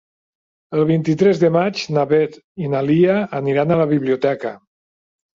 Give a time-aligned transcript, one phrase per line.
[0.75, 4.55] El vint-i-tres de maig na Beth i na Lia aniran a la biblioteca.